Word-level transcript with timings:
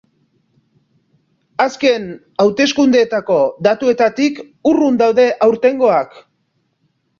Azken 1.65 2.07
hauteskundeetako 2.45 3.37
datuetatik 3.69 4.43
urrun 4.73 5.01
daude 5.05 5.29
aurtengoak. 5.51 6.21